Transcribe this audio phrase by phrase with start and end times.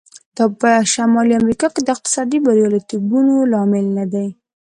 [0.37, 4.27] دا په شمالي امریکا کې د اقتصادي بریالیتوبونو لامل نه دی.